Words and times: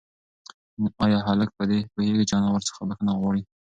ایا 1.03 1.19
هلک 1.27 1.49
په 1.57 1.63
دې 1.69 1.79
پوهېږي 1.93 2.23
چې 2.29 2.33
انا 2.37 2.49
ورڅخه 2.51 2.81
بښنه 2.89 3.11
غواړي؟ 3.19 3.41